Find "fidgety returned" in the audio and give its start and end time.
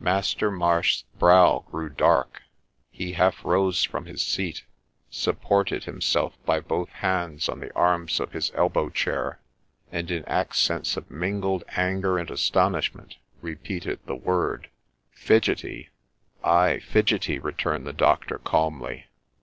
16.80-17.86